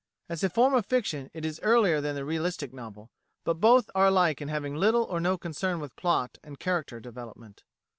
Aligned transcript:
As 0.27 0.43
a 0.43 0.49
form 0.49 0.73
of 0.73 0.87
fiction 0.87 1.29
it 1.31 1.45
is 1.45 1.59
earlier 1.61 2.01
than 2.01 2.15
the 2.15 2.25
realistic 2.25 2.73
novel, 2.73 3.11
but 3.43 3.61
both 3.61 3.87
are 3.93 4.07
alike 4.07 4.41
in 4.41 4.47
having 4.47 4.73
little 4.75 5.03
or 5.03 5.19
no 5.19 5.37
concern 5.37 5.79
with 5.79 5.95
plot 5.95 6.39
and 6.43 6.57
character 6.57 6.99
development. 6.99 7.63